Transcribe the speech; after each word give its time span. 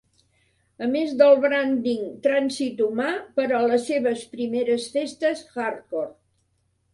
A 0.85 0.85
més 0.93 1.11
del 1.17 1.35
branding 1.43 2.07
"Trànsit 2.23 2.81
Humà" 2.85 3.11
per 3.37 3.45
a 3.59 3.61
les 3.73 3.85
seves 3.91 4.25
primeres 4.33 4.89
festes 4.97 5.45
Hardcore. 5.53 6.11